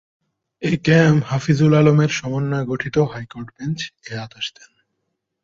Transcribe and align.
কে 0.85 0.95
M 1.03 1.17
Hafizul 1.25 1.73
আলমের 1.77 2.11
সমন্বয়ে 2.19 2.69
গঠিত 2.69 2.95
হাইকোর্ট 3.11 3.47
বেঞ্চ 3.57 3.79
এ 4.09 4.13
আদেশ 4.17 4.45
দেন। 4.55 4.71